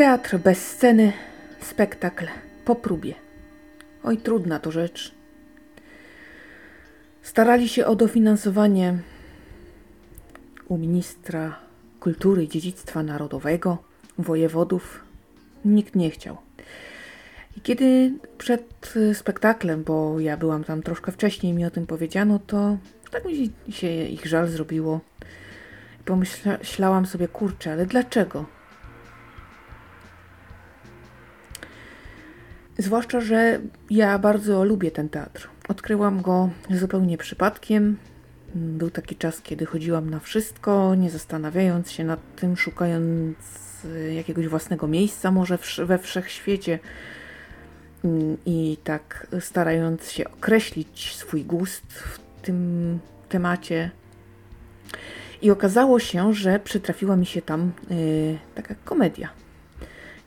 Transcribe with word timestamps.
Teatr 0.00 0.38
bez 0.38 0.66
sceny, 0.68 1.12
spektakl 1.60 2.26
po 2.64 2.74
próbie. 2.74 3.14
Oj, 4.02 4.16
trudna 4.16 4.58
to 4.58 4.72
rzecz. 4.72 5.14
Starali 7.22 7.68
się 7.68 7.86
o 7.86 7.96
dofinansowanie 7.96 8.98
u 10.68 10.78
ministra 10.78 11.58
kultury 12.00 12.44
i 12.44 12.48
dziedzictwa 12.48 13.02
narodowego, 13.02 13.78
wojewodów. 14.18 15.04
Nikt 15.64 15.94
nie 15.94 16.10
chciał. 16.10 16.36
I 17.56 17.60
kiedy 17.60 18.12
przed 18.38 18.94
spektaklem, 19.14 19.84
bo 19.84 20.20
ja 20.20 20.36
byłam 20.36 20.64
tam 20.64 20.82
troszkę 20.82 21.12
wcześniej, 21.12 21.52
mi 21.52 21.64
o 21.64 21.70
tym 21.70 21.86
powiedziano, 21.86 22.38
to 22.46 22.76
tak 23.10 23.24
mi 23.24 23.52
się 23.72 24.04
ich 24.04 24.26
żal 24.26 24.48
zrobiło. 24.48 25.00
Pomyślałam 26.04 27.06
sobie, 27.06 27.28
kurczę, 27.28 27.72
ale 27.72 27.86
dlaczego? 27.86 28.59
Zwłaszcza, 32.80 33.20
że 33.20 33.60
ja 33.90 34.18
bardzo 34.18 34.64
lubię 34.64 34.90
ten 34.90 35.08
teatr. 35.08 35.48
Odkryłam 35.68 36.22
go 36.22 36.50
zupełnie 36.70 37.18
przypadkiem. 37.18 37.96
Był 38.54 38.90
taki 38.90 39.16
czas, 39.16 39.40
kiedy 39.40 39.66
chodziłam 39.66 40.10
na 40.10 40.20
wszystko, 40.20 40.94
nie 40.94 41.10
zastanawiając 41.10 41.90
się 41.90 42.04
nad 42.04 42.20
tym, 42.36 42.56
szukając 42.56 43.36
jakiegoś 44.14 44.48
własnego 44.48 44.86
miejsca, 44.86 45.30
może 45.30 45.58
we 45.78 45.98
wszechświecie 45.98 46.78
i 48.46 48.78
tak 48.84 49.26
starając 49.40 50.10
się 50.10 50.24
określić 50.30 51.16
swój 51.16 51.44
gust 51.44 51.92
w 51.92 52.18
tym 52.42 52.98
temacie. 53.28 53.90
I 55.42 55.50
okazało 55.50 55.98
się, 55.98 56.34
że 56.34 56.60
przytrafiła 56.60 57.16
mi 57.16 57.26
się 57.26 57.42
tam 57.42 57.72
yy, 57.90 58.38
taka 58.54 58.74
komedia. 58.74 59.39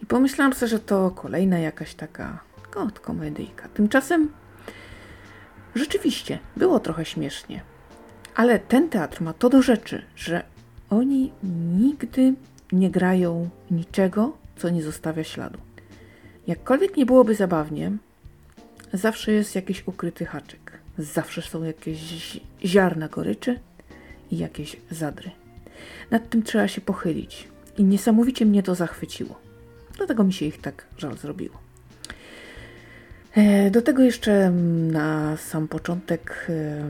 I 0.04 0.06
pomyślałam 0.06 0.54
sobie, 0.54 0.70
że 0.70 0.80
to 0.80 1.12
kolejna 1.12 1.60
jakaś 1.60 1.96
taka 1.96 2.40
kot 2.72 3.00
komedyjka. 3.00 3.70
Tymczasem 3.70 4.32
rzeczywiście 5.76 6.40
było 6.58 6.80
trochę 6.80 7.06
śmiesznie. 7.06 7.62
Ale 8.36 8.60
ten 8.60 8.90
teatr 8.90 9.22
ma 9.22 9.34
to 9.34 9.50
do 9.50 9.62
rzeczy, 9.62 10.02
że 10.16 10.44
oni 10.90 11.32
nigdy 11.80 12.34
nie 12.72 12.92
grają 12.92 13.50
niczego, 13.72 14.38
co 14.56 14.70
nie 14.70 14.84
zostawia 14.84 15.24
śladu. 15.24 15.60
Jakkolwiek 16.48 16.98
nie 16.98 17.06
byłoby 17.06 17.36
zabawnie, 17.36 17.92
zawsze 18.94 19.32
jest 19.32 19.56
jakiś 19.56 19.88
ukryty 19.88 20.26
haczyk. 20.26 20.80
Zawsze 20.98 21.42
są 21.42 21.64
jakieś 21.64 22.40
ziarna 22.66 23.08
goryczy 23.08 23.60
i 24.32 24.38
jakieś 24.38 24.78
zadry. 24.92 25.32
Nad 26.12 26.30
tym 26.30 26.44
trzeba 26.44 26.68
się 26.68 26.82
pochylić. 26.82 27.48
I 27.78 27.84
niesamowicie 27.84 28.46
mnie 28.46 28.64
to 28.64 28.76
zachwyciło. 28.76 29.53
Dlatego 29.98 30.24
mi 30.24 30.34
się 30.34 30.46
ich 30.46 30.62
tak 30.62 30.86
żal 30.98 31.18
zrobiło. 31.18 31.56
E, 33.36 33.72
do 33.72 33.82
tego 33.82 34.04
jeszcze 34.04 34.50
na 34.92 35.38
sam 35.38 35.68
początek 35.68 36.48
e, 36.50 36.84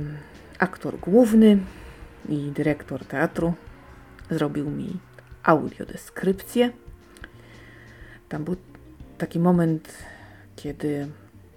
aktor 0.59 0.99
główny 0.99 1.57
i 2.29 2.51
dyrektor 2.55 3.05
teatru 3.05 3.53
zrobił 4.31 4.69
mi 4.69 4.99
audiodeskrypcję. 5.43 6.71
Tam 8.29 8.43
był 8.43 8.55
taki 9.17 9.39
moment, 9.39 9.93
kiedy 10.55 11.07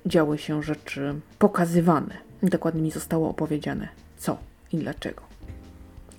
działy 0.07 0.39
się 0.39 0.63
rzeczy 0.63 1.15
pokazywane. 1.39 2.15
Dokładnie 2.43 2.83
mi 2.83 2.91
zostało 2.91 3.31
opowiedziane 3.31 3.89
co 4.17 4.39
i 4.73 4.77
dlaczego. 4.77 5.23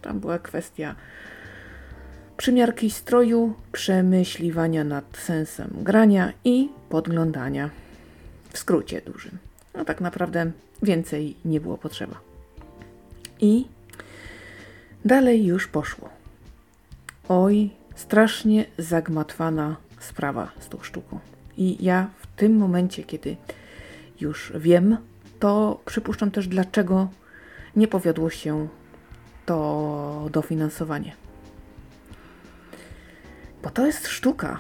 Tam 0.02 0.20
była 0.20 0.40
kwestia 0.40 0.96
przymiarki 2.38 2.92
stroju, 2.92 3.54
przemyśliwania 3.72 4.84
nad 4.84 5.18
sensem 5.18 5.70
grania 5.82 6.34
i 6.44 6.70
podglądania. 6.90 7.70
W 8.54 8.58
skrócie 8.58 9.02
dużym. 9.02 9.38
No 9.76 9.86
tak 9.86 10.02
naprawdę 10.02 10.52
więcej 10.84 11.36
nie 11.46 11.60
było 11.60 11.78
potrzeba. 11.78 12.20
I 13.40 13.66
dalej 15.06 15.46
już 15.46 15.68
poszło. 15.68 16.10
Oj, 17.30 17.70
strasznie 17.96 18.66
zagmatwana 18.78 19.76
sprawa 20.00 20.52
z 20.60 20.68
tą 20.70 20.78
sztuką. 20.82 21.20
I 21.58 21.86
ja 21.86 22.10
w 22.20 22.28
tym 22.28 22.58
momencie, 22.58 23.04
kiedy 23.04 23.36
już 24.22 24.54
wiem, 24.56 24.98
to 25.40 25.82
przypuszczam 25.86 26.32
też, 26.32 26.48
dlaczego 26.48 27.08
nie 27.76 27.88
powiodło 27.88 28.30
się 28.30 28.68
to 29.46 30.28
dofinansowanie. 30.32 31.27
Bo 33.64 33.70
to 33.70 33.86
jest 33.86 34.08
sztuka, 34.08 34.60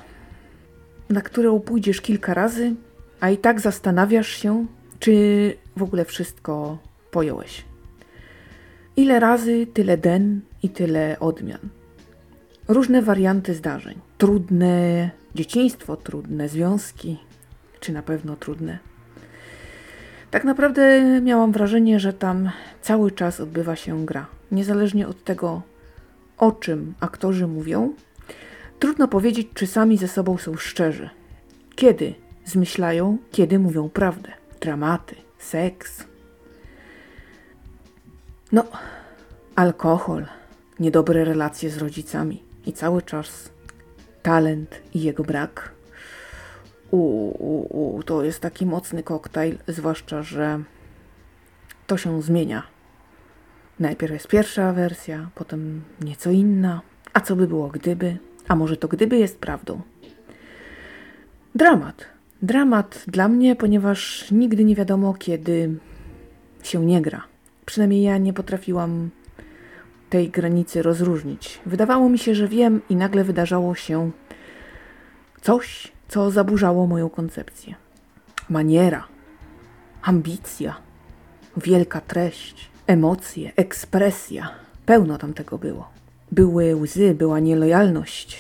na 1.09 1.21
którą 1.21 1.59
pójdziesz 1.59 2.01
kilka 2.01 2.33
razy, 2.33 2.75
a 3.19 3.29
i 3.29 3.37
tak 3.37 3.59
zastanawiasz 3.59 4.27
się, 4.27 4.65
czy 4.99 5.53
w 5.75 5.83
ogóle 5.83 6.05
wszystko 6.05 6.77
pojąłeś. 7.11 7.65
Ile 8.95 9.19
razy, 9.19 9.67
tyle 9.73 9.97
den 9.97 10.41
i 10.63 10.69
tyle 10.69 11.17
odmian. 11.19 11.59
Różne 12.67 13.01
warianty 13.01 13.53
zdarzeń. 13.53 13.99
Trudne 14.17 15.09
dzieciństwo, 15.35 15.97
trudne 15.97 16.49
związki, 16.49 17.17
czy 17.79 17.93
na 17.93 18.01
pewno 18.01 18.35
trudne. 18.35 18.79
Tak 20.31 20.43
naprawdę 20.43 21.01
miałam 21.21 21.51
wrażenie, 21.51 21.99
że 21.99 22.13
tam 22.13 22.49
cały 22.81 23.11
czas 23.11 23.39
odbywa 23.39 23.75
się 23.75 24.05
gra. 24.05 24.25
Niezależnie 24.51 25.07
od 25.07 25.23
tego, 25.23 25.61
o 26.37 26.51
czym 26.51 26.93
aktorzy 26.99 27.47
mówią, 27.47 27.93
trudno 28.79 29.07
powiedzieć, 29.07 29.47
czy 29.53 29.67
sami 29.67 29.97
ze 29.97 30.07
sobą 30.07 30.37
są 30.37 30.57
szczerzy. 30.57 31.09
Kiedy 31.75 32.13
zmyślają, 32.45 33.17
kiedy 33.31 33.59
mówią 33.59 33.89
prawdę. 33.89 34.31
Dramaty, 34.61 35.15
seks. 35.39 36.03
No, 38.51 38.63
alkohol, 39.55 40.25
niedobre 40.79 41.25
relacje 41.25 41.69
z 41.69 41.77
rodzicami 41.77 42.43
i 42.65 42.73
cały 42.73 43.01
czas 43.01 43.49
talent 44.23 44.81
i 44.93 45.01
jego 45.01 45.23
brak. 45.23 45.71
U, 46.91 46.97
u, 46.97 47.95
u, 47.95 48.03
to 48.03 48.23
jest 48.23 48.39
taki 48.39 48.65
mocny 48.65 49.03
koktajl, 49.03 49.57
zwłaszcza, 49.67 50.23
że 50.23 50.59
to 51.87 51.97
się 51.97 52.21
zmienia. 52.21 52.63
Najpierw 53.79 54.13
jest 54.13 54.27
pierwsza 54.27 54.73
wersja, 54.73 55.29
potem 55.35 55.81
nieco 56.01 56.31
inna. 56.31 56.81
A 57.13 57.21
co 57.21 57.35
by 57.35 57.47
było 57.47 57.67
gdyby? 57.67 58.17
A 58.47 58.55
może 58.55 58.77
to 58.77 58.87
gdyby 58.87 59.17
jest 59.17 59.39
prawdą? 59.39 59.81
Dramat. 61.55 62.05
Dramat 62.41 63.03
dla 63.07 63.27
mnie, 63.27 63.55
ponieważ 63.55 64.31
nigdy 64.31 64.63
nie 64.63 64.75
wiadomo, 64.75 65.13
kiedy 65.13 65.79
się 66.63 66.85
nie 66.85 67.01
gra. 67.01 67.23
Przynajmniej 67.65 68.01
ja 68.01 68.17
nie 68.17 68.33
potrafiłam 68.33 69.09
tej 70.09 70.29
granicy 70.29 70.81
rozróżnić. 70.81 71.59
Wydawało 71.65 72.09
mi 72.09 72.19
się, 72.19 72.35
że 72.35 72.47
wiem, 72.47 72.81
i 72.89 72.95
nagle 72.95 73.23
wydarzało 73.23 73.75
się 73.75 74.11
coś, 75.41 75.91
co 76.07 76.31
zaburzało 76.31 76.87
moją 76.87 77.09
koncepcję. 77.09 77.75
Maniera, 78.49 79.07
ambicja, 80.01 80.75
wielka 81.57 82.01
treść, 82.01 82.71
emocje, 82.87 83.51
ekspresja. 83.55 84.49
Pełno 84.85 85.17
tam 85.17 85.33
tego 85.33 85.57
było. 85.57 85.89
Były 86.31 86.75
łzy, 86.75 87.15
była 87.15 87.39
nielojalność. 87.39 88.37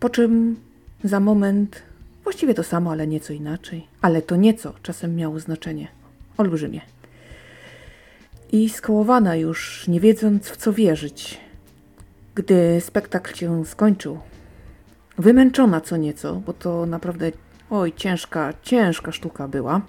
Po 0.00 0.10
czym 0.10 0.56
za 1.04 1.20
moment 1.20 1.82
właściwie 2.24 2.54
to 2.54 2.62
samo, 2.62 2.90
ale 2.90 3.06
nieco 3.06 3.32
inaczej. 3.32 3.86
Ale 4.00 4.22
to 4.22 4.36
nieco 4.36 4.74
czasem 4.82 5.16
miało 5.16 5.40
znaczenie 5.40 5.88
olbrzymie 6.36 6.80
i 8.52 8.68
skołowana 8.68 9.36
już, 9.36 9.88
nie 9.88 10.00
wiedząc 10.00 10.48
w 10.48 10.56
co 10.56 10.72
wierzyć. 10.72 11.40
Gdy 12.34 12.80
spektakl 12.80 13.34
się 13.34 13.66
skończył, 13.66 14.18
wymęczona 15.18 15.80
co 15.80 15.96
nieco, 15.96 16.34
bo 16.34 16.52
to 16.52 16.86
naprawdę, 16.86 17.32
oj, 17.70 17.92
ciężka, 17.96 18.54
ciężka 18.62 19.12
sztuka 19.12 19.48
była, 19.48 19.80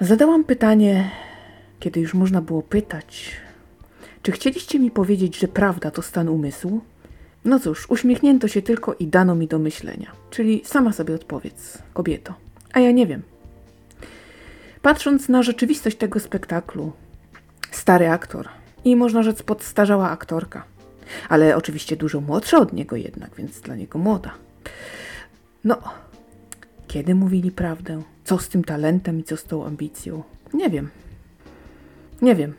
zadałam 0.00 0.44
pytanie, 0.44 1.10
kiedy 1.80 2.00
już 2.00 2.14
można 2.14 2.42
było 2.42 2.62
pytać, 2.62 3.30
czy 4.28 4.32
chcieliście 4.32 4.78
mi 4.78 4.90
powiedzieć, 4.90 5.38
że 5.38 5.48
prawda 5.48 5.90
to 5.90 6.02
stan 6.02 6.28
umysłu? 6.28 6.80
No 7.44 7.60
cóż, 7.60 7.90
uśmiechnięto 7.90 8.48
się 8.48 8.62
tylko 8.62 8.94
i 8.94 9.06
dano 9.06 9.34
mi 9.34 9.46
do 9.46 9.58
myślenia. 9.58 10.12
Czyli 10.30 10.62
sama 10.64 10.92
sobie 10.92 11.14
odpowiedz, 11.14 11.78
kobieto. 11.94 12.34
A 12.72 12.80
ja 12.80 12.92
nie 12.92 13.06
wiem. 13.06 13.22
Patrząc 14.82 15.28
na 15.28 15.42
rzeczywistość 15.42 15.96
tego 15.96 16.20
spektaklu, 16.20 16.92
stary 17.70 18.08
aktor 18.08 18.48
i 18.84 18.96
można 18.96 19.22
rzec 19.22 19.42
podstarzała 19.42 20.10
aktorka, 20.10 20.64
ale 21.28 21.56
oczywiście 21.56 21.96
dużo 21.96 22.20
młodsza 22.20 22.58
od 22.58 22.72
niego 22.72 22.96
jednak, 22.96 23.34
więc 23.34 23.60
dla 23.60 23.76
niego 23.76 23.98
młoda. 23.98 24.34
No, 25.64 25.78
kiedy 26.86 27.14
mówili 27.14 27.50
prawdę? 27.50 28.02
Co 28.24 28.38
z 28.38 28.48
tym 28.48 28.64
talentem 28.64 29.20
i 29.20 29.24
co 29.24 29.36
z 29.36 29.44
tą 29.44 29.66
ambicją? 29.66 30.22
Nie 30.54 30.70
wiem. 30.70 30.88
Nie 32.22 32.34
wiem. 32.34 32.54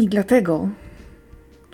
I 0.00 0.08
dlatego, 0.08 0.68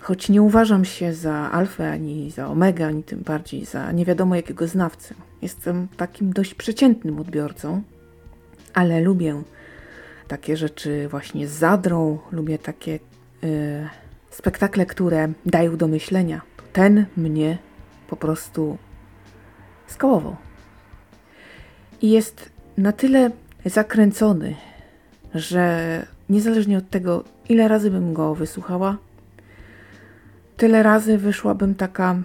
choć 0.01 0.29
nie 0.29 0.41
uważam 0.41 0.85
się 0.85 1.13
za 1.13 1.51
alfę, 1.51 1.91
ani 1.91 2.31
za 2.31 2.47
omega, 2.47 2.87
ani 2.87 3.03
tym 3.03 3.19
bardziej 3.19 3.65
za 3.65 3.91
nie 3.91 4.05
wiadomo 4.05 4.35
jakiego 4.35 4.67
znawcę. 4.67 5.15
Jestem 5.41 5.87
takim 5.97 6.33
dość 6.33 6.53
przeciętnym 6.53 7.19
odbiorcą, 7.19 7.81
ale 8.73 9.01
lubię 9.01 9.41
takie 10.27 10.57
rzeczy 10.57 11.07
właśnie 11.07 11.47
z 11.47 11.51
zadrą, 11.51 12.19
lubię 12.31 12.59
takie 12.59 12.99
y, 13.43 13.87
spektakle, 14.29 14.85
które 14.85 15.33
dają 15.45 15.77
do 15.77 15.87
myślenia. 15.87 16.41
Ten 16.73 17.05
mnie 17.17 17.57
po 18.09 18.15
prostu 18.15 18.77
skałował. 19.87 20.35
I 22.01 22.11
jest 22.11 22.49
na 22.77 22.91
tyle 22.91 23.31
zakręcony, 23.65 24.55
że 25.35 26.16
niezależnie 26.29 26.77
od 26.77 26.89
tego, 26.89 27.23
ile 27.49 27.67
razy 27.67 27.91
bym 27.91 28.13
go 28.13 28.35
wysłuchała, 28.35 28.97
tyle 30.57 30.83
razy 30.83 31.17
wyszłabym 31.17 31.75
taka 31.75 32.15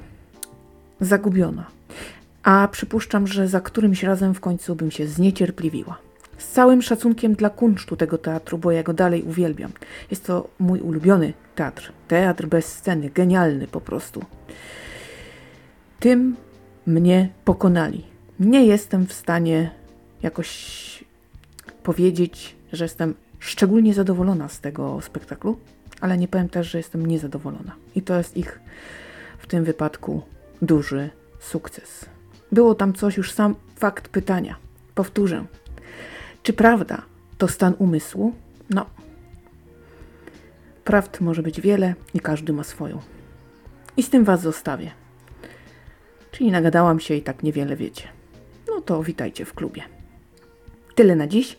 zagubiona. 1.00 1.66
A 2.42 2.68
przypuszczam, 2.68 3.26
że 3.26 3.48
za 3.48 3.60
którymś 3.60 4.02
razem 4.02 4.34
w 4.34 4.40
końcu 4.40 4.74
bym 4.74 4.90
się 4.90 5.06
zniecierpliwiła. 5.06 5.98
Z 6.38 6.48
całym 6.48 6.82
szacunkiem 6.82 7.34
dla 7.34 7.50
kunsztu 7.50 7.96
tego 7.96 8.18
teatru, 8.18 8.58
bo 8.58 8.70
ja 8.70 8.82
go 8.82 8.92
dalej 8.92 9.22
uwielbiam. 9.22 9.72
Jest 10.10 10.26
to 10.26 10.48
mój 10.58 10.80
ulubiony 10.80 11.32
teatr. 11.54 11.92
Teatr 12.08 12.46
bez 12.46 12.66
sceny, 12.66 13.10
genialny 13.10 13.66
po 13.66 13.80
prostu. 13.80 14.24
Tym 16.00 16.36
mnie 16.86 17.28
pokonali. 17.44 18.04
Nie 18.40 18.66
jestem 18.66 19.06
w 19.06 19.12
stanie 19.12 19.70
jakoś 20.22 21.04
powiedzieć, 21.82 22.56
że 22.72 22.84
jestem 22.84 23.14
szczególnie 23.42 23.94
zadowolona 23.94 24.48
z 24.48 24.60
tego 24.60 25.00
spektaklu, 25.00 25.58
ale 26.00 26.18
nie 26.18 26.28
powiem 26.28 26.48
też, 26.48 26.70
że 26.70 26.78
jestem 26.78 27.06
niezadowolona. 27.06 27.74
I 27.94 28.02
to 28.02 28.18
jest 28.18 28.36
ich 28.36 28.60
w 29.38 29.46
tym 29.46 29.64
wypadku 29.64 30.22
duży 30.62 31.10
sukces. 31.40 32.04
Było 32.52 32.74
tam 32.74 32.92
coś, 32.92 33.16
już 33.16 33.32
sam 33.32 33.54
fakt 33.76 34.08
pytania. 34.08 34.56
Powtórzę. 34.94 35.44
Czy 36.42 36.52
prawda 36.52 37.02
to 37.38 37.48
stan 37.48 37.74
umysłu? 37.78 38.32
No. 38.70 38.86
Prawd 40.84 41.20
może 41.20 41.42
być 41.42 41.60
wiele 41.60 41.94
i 42.14 42.20
każdy 42.20 42.52
ma 42.52 42.64
swoją. 42.64 43.00
I 43.96 44.02
z 44.02 44.10
tym 44.10 44.24
Was 44.24 44.40
zostawię. 44.40 44.90
Czyli 46.30 46.50
nagadałam 46.50 47.00
się 47.00 47.14
i 47.14 47.22
tak 47.22 47.42
niewiele 47.42 47.76
wiecie. 47.76 48.08
No 48.68 48.80
to 48.80 49.02
witajcie 49.02 49.44
w 49.44 49.54
klubie. 49.54 49.82
Tyle 50.94 51.16
na 51.16 51.26
dziś. 51.26 51.58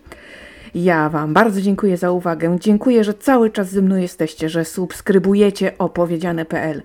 Ja 0.75 1.10
Wam 1.10 1.34
bardzo 1.34 1.62
dziękuję 1.62 1.98
za 1.98 2.12
uwagę. 2.12 2.58
Dziękuję, 2.60 3.04
że 3.04 3.14
cały 3.14 3.50
czas 3.50 3.70
ze 3.70 3.81
mną 3.81 3.96
jesteście, 3.96 4.50
że 4.50 4.66
subskrybujecie 4.66 5.78
opowiedziane.pl, 5.78 6.81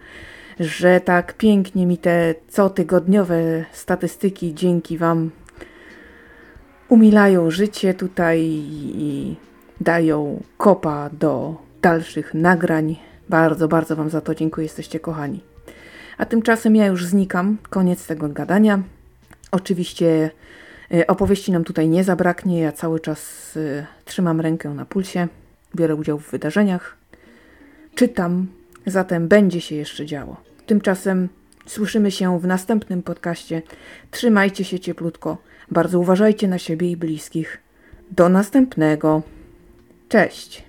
że 0.60 1.00
tak 1.00 1.34
pięknie 1.34 1.86
mi 1.86 1.98
te 1.98 2.34
cotygodniowe 2.48 3.64
statystyki 3.72 4.54
dzięki 4.54 4.98
Wam 4.98 5.30
umilają 6.88 7.50
życie 7.50 7.94
tutaj 7.94 8.40
i 8.94 9.36
dają 9.80 10.42
kopa 10.56 11.10
do 11.12 11.56
dalszych 11.82 12.34
nagrań. 12.34 12.96
Bardzo, 13.28 13.68
bardzo 13.68 13.96
Wam 13.96 14.10
za 14.10 14.20
to 14.20 14.34
dziękuję, 14.34 14.64
jesteście 14.64 15.00
kochani. 15.00 15.40
A 16.18 16.24
tymczasem 16.26 16.76
ja 16.76 16.86
już 16.86 17.06
znikam, 17.06 17.58
koniec 17.70 18.06
tego 18.06 18.28
gadania. 18.28 18.82
Oczywiście 19.50 20.30
opowieści 21.06 21.52
nam 21.52 21.64
tutaj 21.64 21.88
nie 21.88 22.04
zabraknie. 22.04 22.60
Ja 22.60 22.72
cały 22.72 23.00
czas 23.00 23.56
y, 23.56 23.86
trzymam 24.04 24.40
rękę 24.40 24.68
na 24.68 24.84
pulsie, 24.84 25.28
biorę 25.76 25.94
udział 25.94 26.18
w 26.18 26.30
wydarzeniach, 26.30 26.96
czytam, 27.94 28.46
zatem 28.86 29.28
będzie 29.28 29.60
się 29.60 29.74
jeszcze 29.74 30.06
działo. 30.06 30.36
Tymczasem 30.66 31.28
słyszymy 31.66 32.10
się 32.10 32.40
w 32.40 32.46
następnym 32.46 33.02
podcaście. 33.02 33.62
Trzymajcie 34.10 34.64
się 34.64 34.80
cieplutko, 34.80 35.38
bardzo 35.70 35.98
uważajcie 35.98 36.48
na 36.48 36.58
siebie 36.58 36.90
i 36.90 36.96
bliskich. 36.96 37.58
Do 38.10 38.28
następnego. 38.28 39.22
Cześć. 40.08 40.64